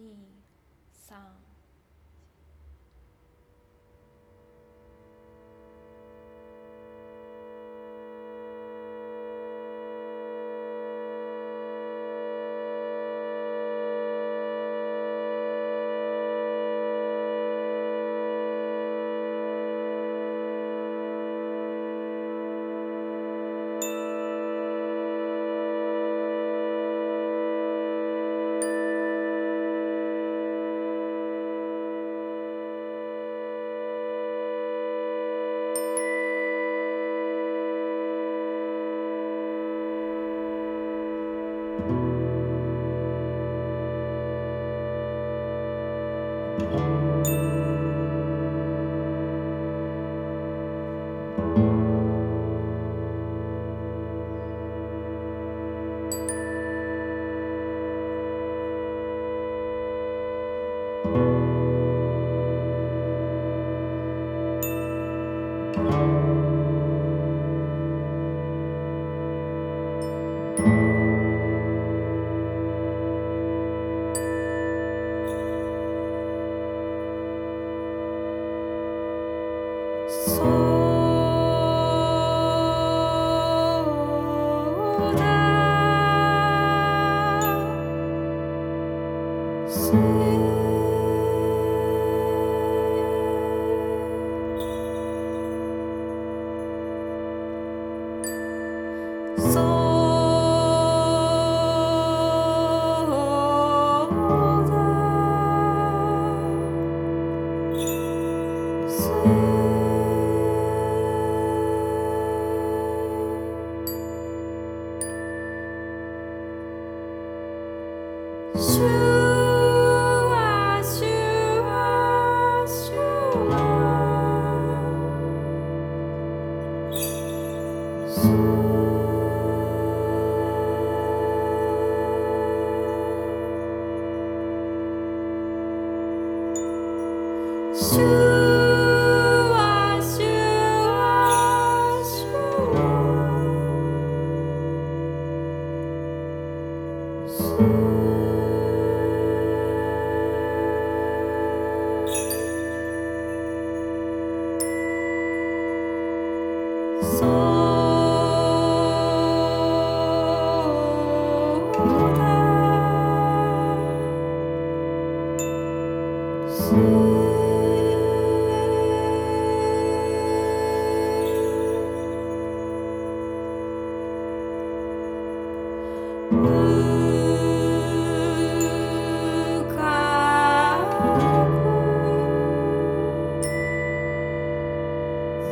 [0.00, 0.16] 2
[1.08, 1.49] 3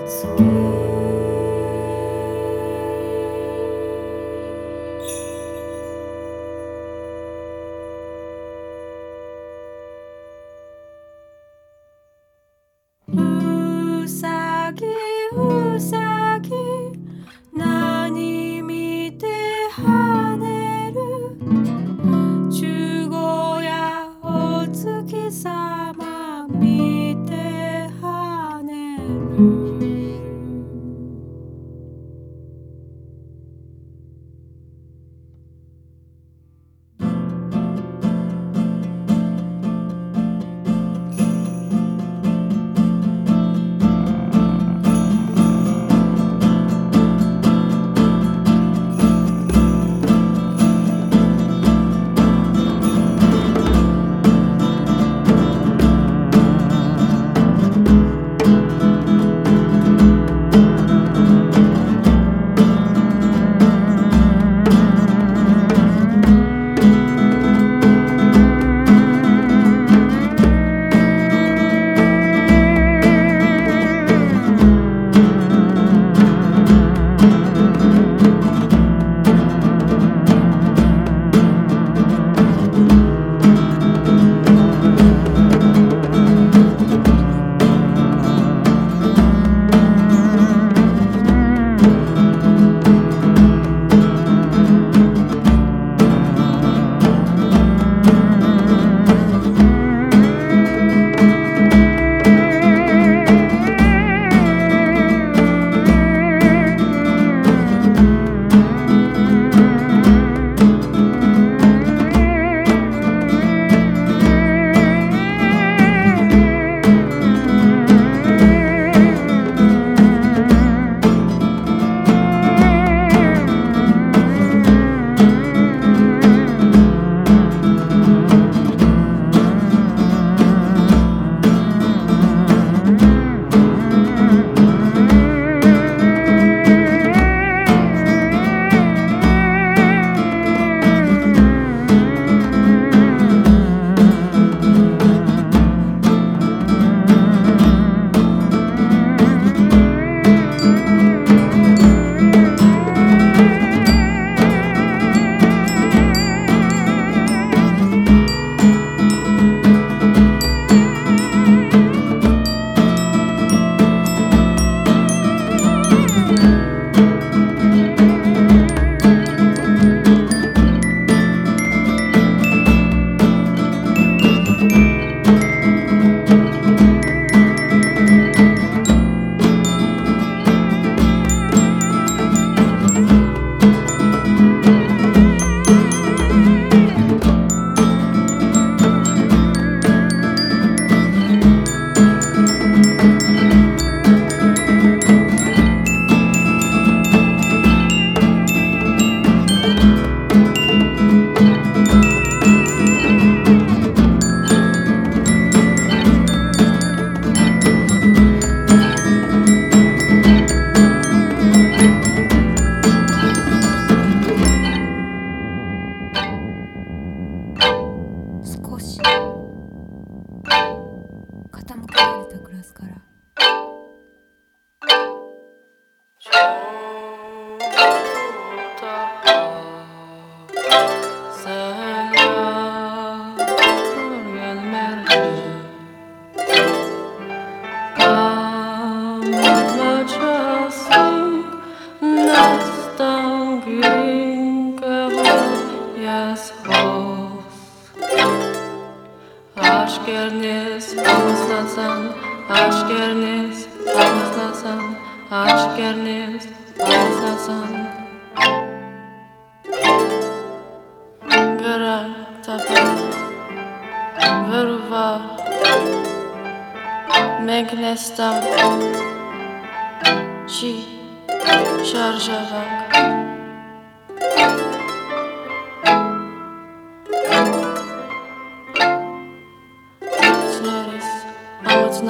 [0.08, 0.97] sweet.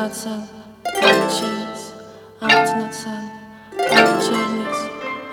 [0.00, 0.24] It's
[2.72, 3.30] not sun,
[3.90, 4.78] I'm cheers.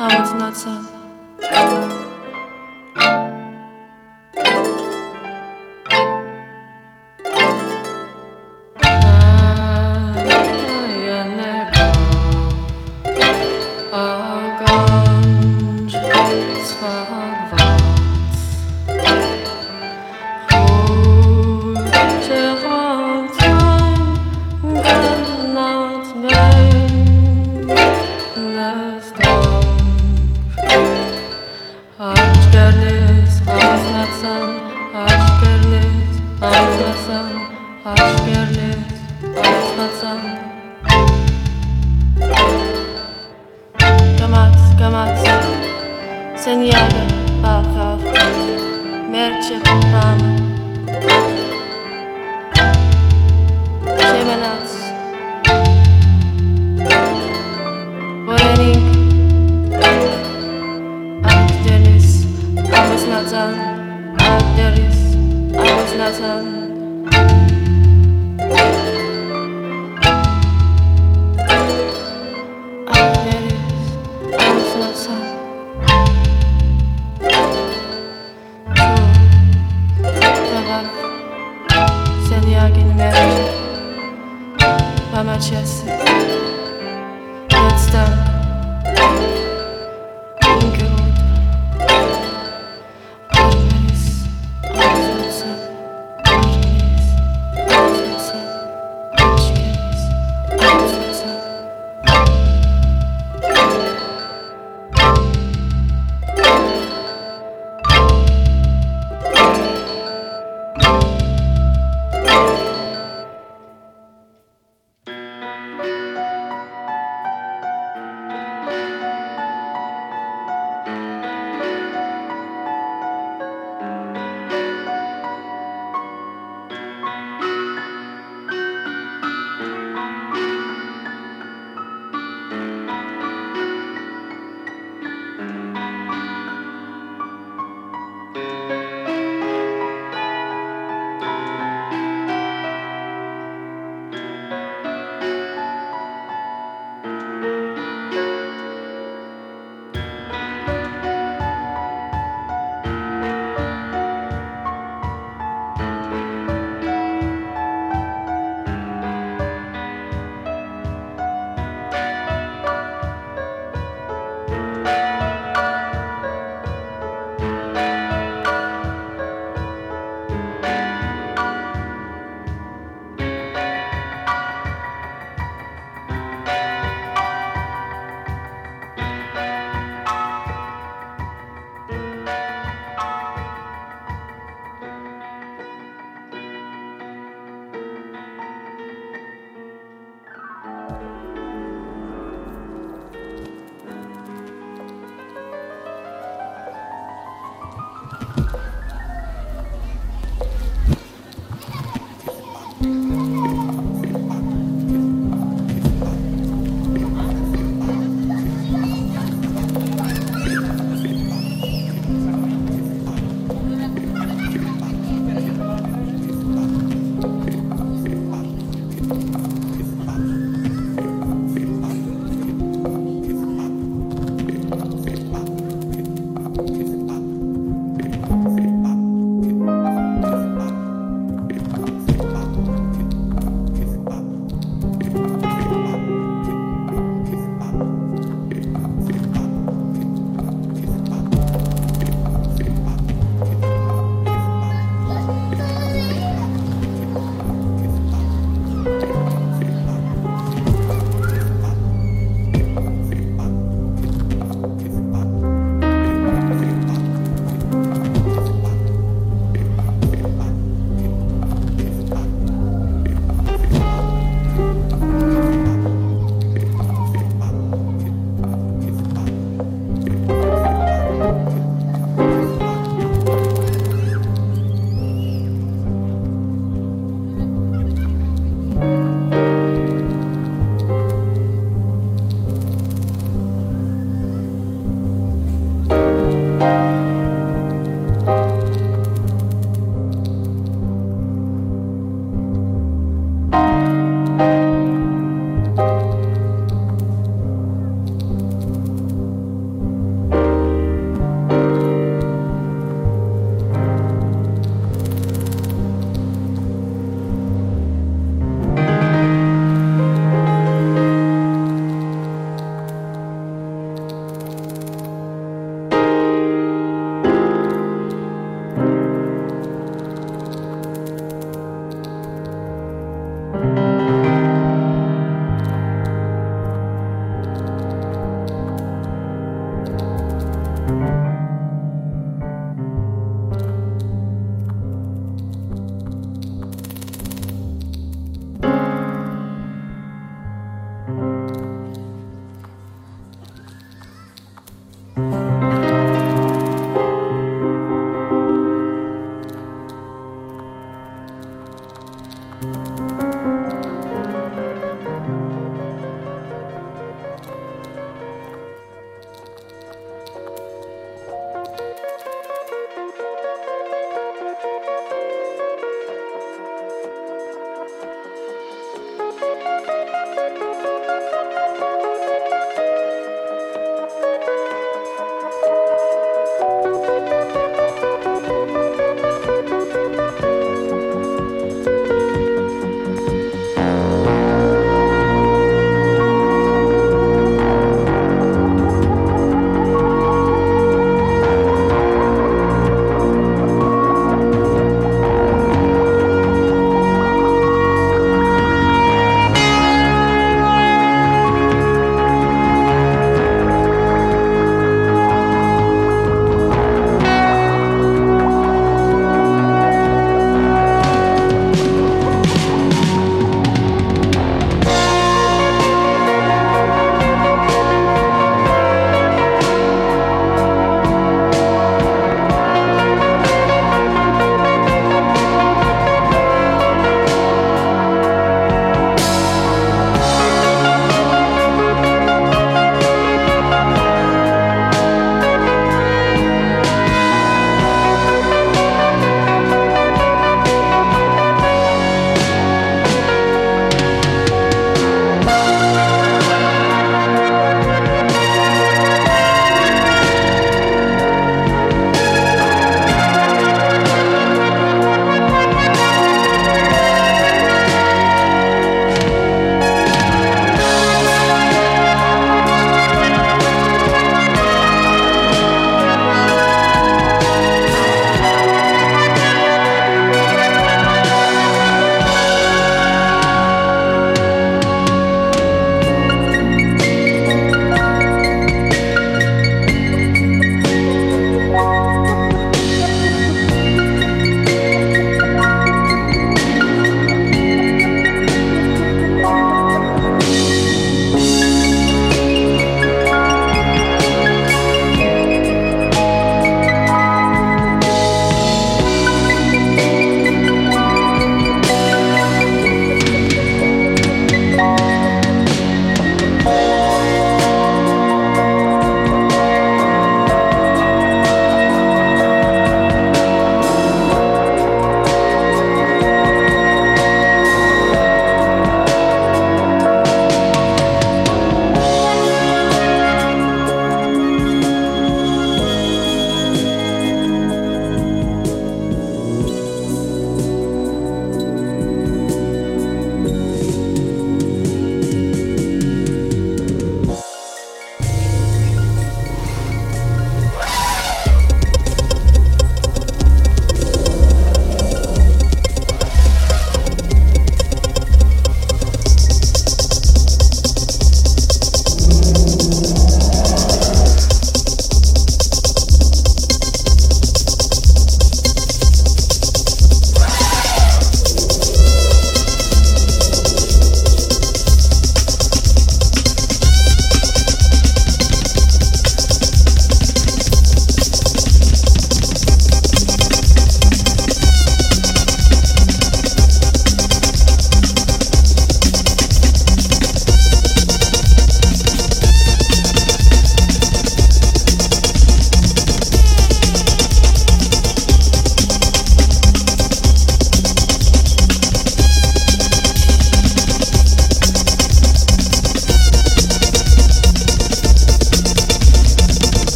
[0.00, 1.93] Oh, it's not sun,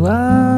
[0.00, 0.50] you are.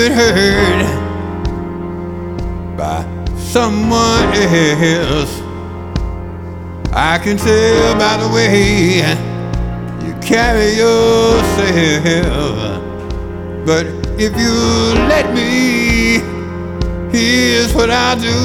[0.00, 0.86] Been hurt
[2.74, 3.04] by
[3.36, 5.42] someone else.
[6.90, 9.02] I can tell by the way
[10.04, 12.56] you carry yourself.
[13.66, 13.84] But
[14.18, 14.54] if you
[15.12, 16.22] let me,
[17.12, 18.38] here's what I'll do.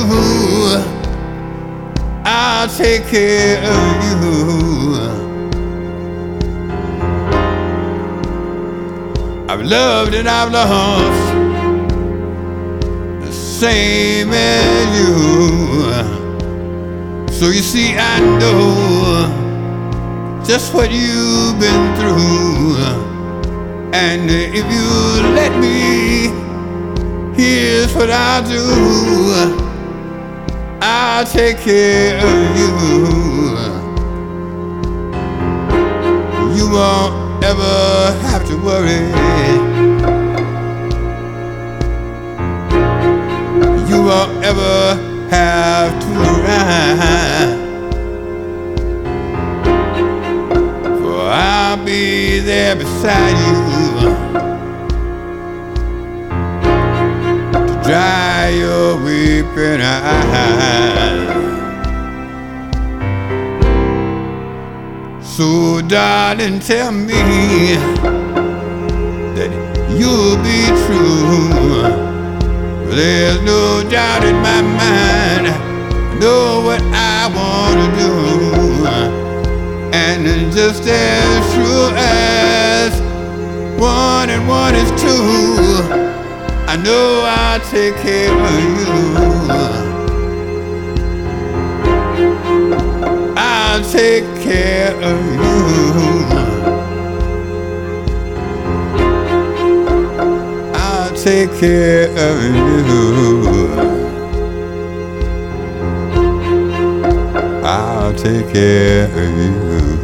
[2.25, 4.25] I'll take care of you.
[9.47, 11.34] I've loved and I've lost
[13.55, 15.15] same as you.
[17.31, 18.65] So you see, I know
[20.43, 22.75] just what you've been through.
[23.93, 24.87] And if you
[25.39, 26.31] let me,
[27.33, 28.65] here's what I'll do.
[30.81, 32.71] I'll take care of you.
[36.57, 40.24] You won't ever have to worry.
[44.05, 44.95] Won't ever
[45.31, 46.09] have to
[46.45, 47.57] ride.
[51.01, 53.55] For I'll be there beside you
[57.51, 61.25] to dry your weeping eyes.
[65.25, 67.73] So, darling, tell me
[69.33, 69.51] that
[69.97, 72.04] you'll be true.
[72.93, 75.47] There's no doubt in my mind.
[75.47, 78.13] I know what I want to do.
[79.93, 83.01] And it's just as true as
[83.79, 85.83] one and one is two,
[86.67, 88.95] I know I'll take care of you.
[93.37, 96.34] I'll take care of you.
[101.25, 102.85] Take care of you.
[107.65, 109.94] I'll take care of you.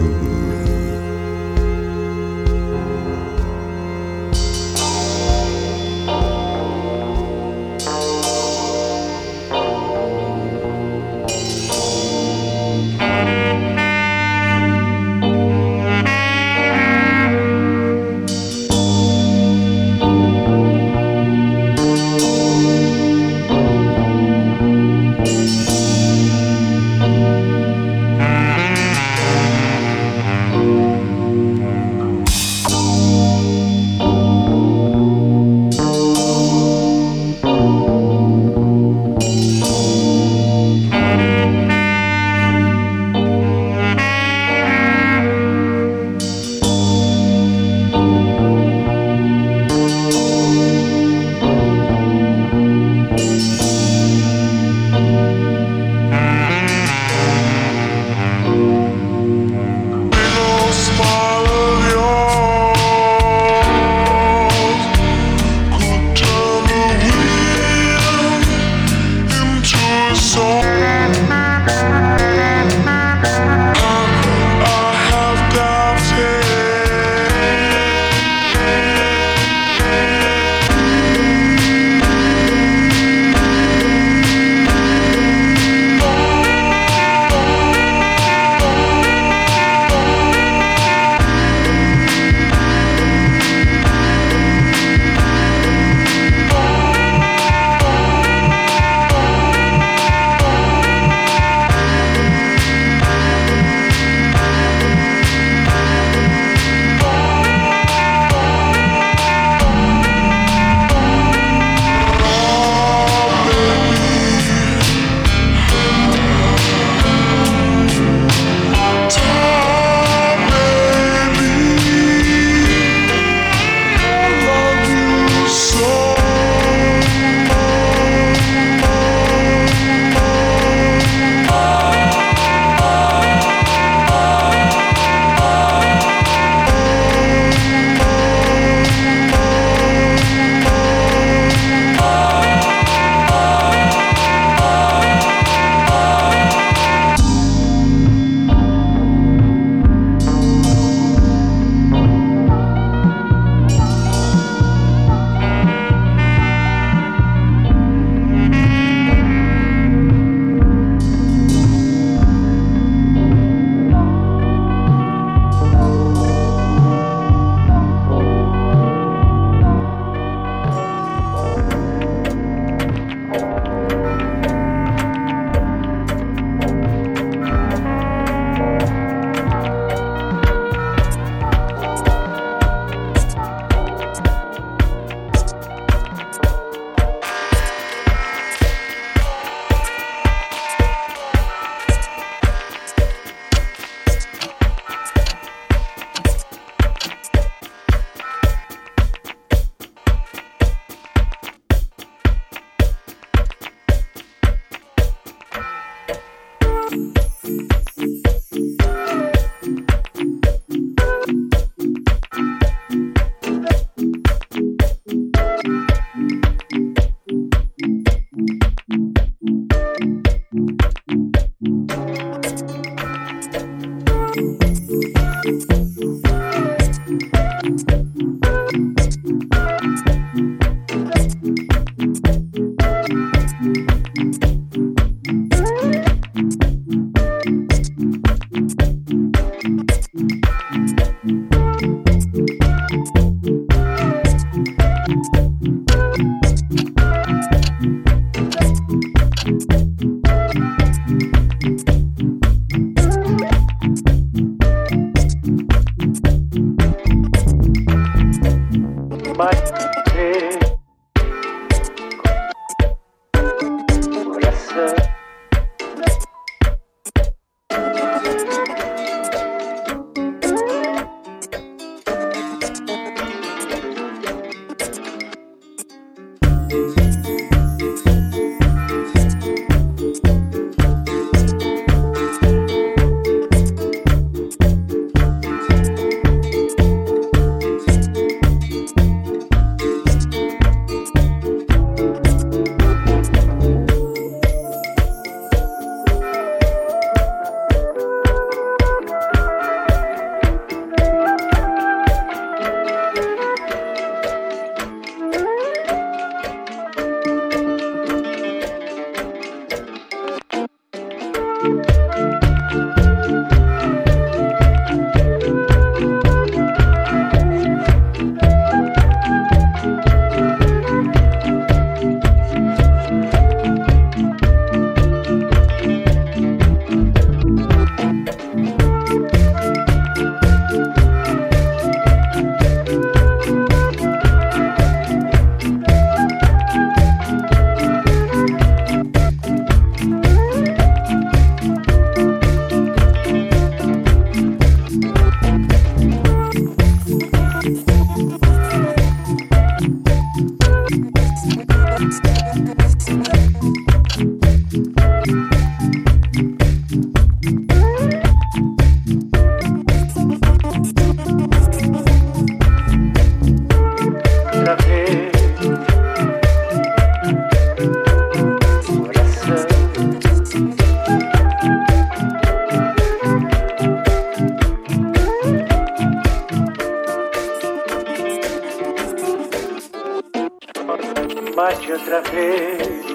[381.71, 383.05] bate outra vez,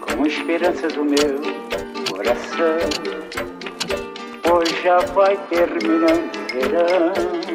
[0.00, 1.40] com esperança do meu
[2.10, 2.78] coração.
[4.42, 7.45] Pois já vai terminando o verão.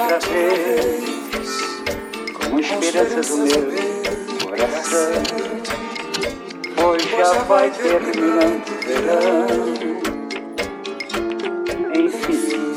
[0.00, 1.02] outra vez,
[2.32, 5.12] como esperança do meu coração.
[6.76, 9.46] Pois já vai terminando o verão.
[11.96, 12.76] Enfim,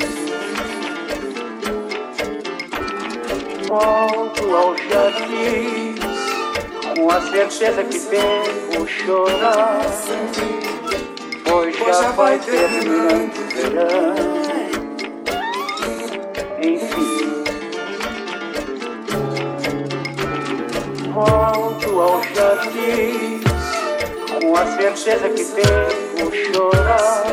[3.68, 5.96] volto ao jardim
[6.96, 9.82] com a certeza que devo chorar.
[11.44, 14.41] Pois já vai terminando o verão.
[24.42, 27.24] Com a certeza que tenho chorar.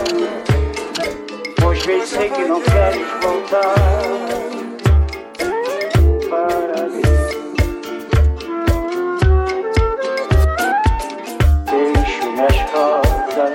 [1.62, 3.74] Pois bem sei que não queres voltar
[6.28, 7.00] Para mim.
[11.64, 13.54] Deixo minhas rosas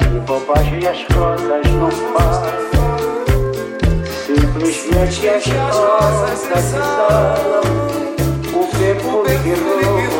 [0.00, 0.40] E vou
[0.80, 2.58] e as rosas não fazem
[4.26, 7.82] Simplesmente as rosas que
[8.54, 10.11] o tempo que rolou